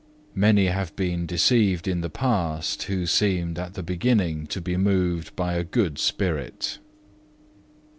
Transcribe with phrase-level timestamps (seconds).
[0.33, 5.35] Many have been deceived at the last, who seemed at the beginning to be moved
[5.35, 6.79] by a good spirit.